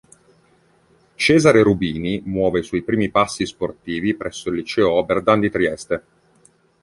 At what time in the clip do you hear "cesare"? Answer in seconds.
1.13-1.61